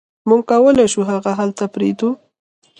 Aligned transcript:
موږ 0.27 0.41
کولی 0.51 0.85
شو 0.93 1.01
هغه 1.11 1.31
هلته 1.39 1.63
پریږدو 1.73 2.09